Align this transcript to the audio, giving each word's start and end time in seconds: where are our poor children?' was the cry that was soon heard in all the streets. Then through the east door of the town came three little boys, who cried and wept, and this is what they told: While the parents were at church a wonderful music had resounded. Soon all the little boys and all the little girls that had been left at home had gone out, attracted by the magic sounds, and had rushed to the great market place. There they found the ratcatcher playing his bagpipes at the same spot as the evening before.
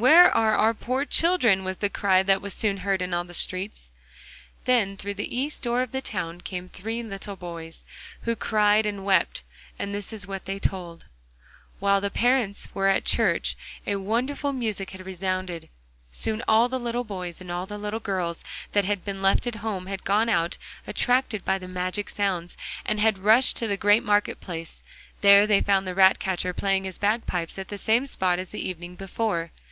where 0.00 0.28
are 0.36 0.56
our 0.56 0.74
poor 0.74 1.04
children?' 1.04 1.62
was 1.62 1.76
the 1.76 1.88
cry 1.88 2.20
that 2.20 2.42
was 2.42 2.52
soon 2.52 2.78
heard 2.78 3.00
in 3.00 3.14
all 3.14 3.22
the 3.22 3.32
streets. 3.32 3.92
Then 4.64 4.96
through 4.96 5.14
the 5.14 5.32
east 5.36 5.62
door 5.62 5.82
of 5.82 5.92
the 5.92 6.00
town 6.02 6.40
came 6.40 6.68
three 6.68 7.00
little 7.04 7.36
boys, 7.36 7.84
who 8.22 8.34
cried 8.34 8.86
and 8.86 9.04
wept, 9.04 9.42
and 9.78 9.94
this 9.94 10.12
is 10.12 10.26
what 10.26 10.46
they 10.46 10.58
told: 10.58 11.04
While 11.78 12.00
the 12.00 12.10
parents 12.10 12.66
were 12.74 12.88
at 12.88 13.04
church 13.04 13.56
a 13.86 13.94
wonderful 13.94 14.52
music 14.52 14.90
had 14.90 15.06
resounded. 15.06 15.68
Soon 16.10 16.42
all 16.48 16.68
the 16.68 16.80
little 16.80 17.04
boys 17.04 17.40
and 17.40 17.48
all 17.52 17.64
the 17.64 17.78
little 17.78 18.00
girls 18.00 18.42
that 18.72 18.84
had 18.84 19.04
been 19.04 19.22
left 19.22 19.46
at 19.46 19.54
home 19.62 19.86
had 19.86 20.02
gone 20.02 20.28
out, 20.28 20.58
attracted 20.88 21.44
by 21.44 21.56
the 21.56 21.68
magic 21.68 22.10
sounds, 22.10 22.56
and 22.84 22.98
had 22.98 23.16
rushed 23.18 23.54
to 23.58 23.68
the 23.68 23.76
great 23.76 24.02
market 24.02 24.40
place. 24.40 24.82
There 25.20 25.46
they 25.46 25.60
found 25.60 25.86
the 25.86 25.94
ratcatcher 25.94 26.52
playing 26.52 26.82
his 26.82 26.98
bagpipes 26.98 27.60
at 27.60 27.68
the 27.68 27.78
same 27.78 28.08
spot 28.08 28.40
as 28.40 28.50
the 28.50 28.68
evening 28.68 28.96
before. 28.96 29.52